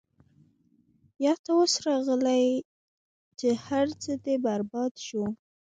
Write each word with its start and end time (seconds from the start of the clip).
يا 1.23 1.33
تۀ 1.43 1.51
اوس 1.57 1.73
راغلې 1.85 2.43
چې 3.39 3.49
هر 3.65 3.85
څۀ 4.01 4.13
دې 4.25 4.35
برباد 4.45 4.91
شو- 5.05 5.21